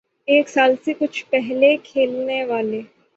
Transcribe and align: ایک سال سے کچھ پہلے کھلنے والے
ایک 0.27 0.49
سال 0.49 0.75
سے 0.85 0.93
کچھ 0.99 1.23
پہلے 1.29 1.75
کھلنے 1.83 2.43
والے 2.45 2.81